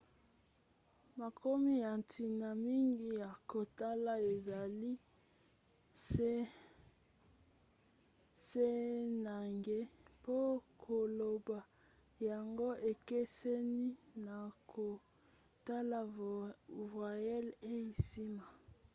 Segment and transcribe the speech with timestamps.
[1.19, 4.91] makomi ya ntina mingi ya kotala ezali
[8.45, 8.49] c
[9.25, 9.65] na g
[10.19, 10.39] mpo
[10.83, 11.59] koloba
[12.29, 13.85] yango ekeseni
[14.25, 14.37] na
[14.71, 15.99] kotala
[16.93, 18.45] voyelle eyei nsima